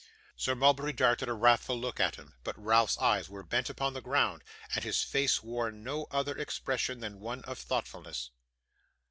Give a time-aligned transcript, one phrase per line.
[0.35, 4.01] Sir Mulberry darted a wrathful look at him, but Ralph's eyes were bent upon the
[4.01, 4.43] ground,
[4.73, 8.31] and his face wore no other expression than one of thoughtfulness.